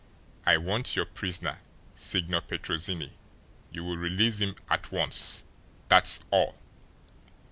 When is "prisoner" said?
1.05-1.59